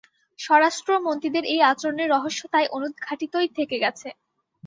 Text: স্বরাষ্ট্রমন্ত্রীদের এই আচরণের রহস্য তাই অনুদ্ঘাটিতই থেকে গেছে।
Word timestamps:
স্বরাষ্ট্রমন্ত্রীদের 0.39 1.43
এই 1.45 1.61
আচরণের 1.71 2.11
রহস্য 2.11 2.41
তাই 2.53 2.65
অনুদ্ঘাটিতই 2.71 3.49
থেকে 3.57 3.75
গেছে। 3.83 4.09